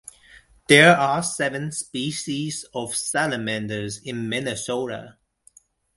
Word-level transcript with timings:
There 0.67 0.97
are 0.97 1.21
seven 1.21 1.71
species 1.71 2.65
of 2.73 2.95
Salamanders 2.95 3.99
in 3.99 4.27
Minnesota. 4.29 5.17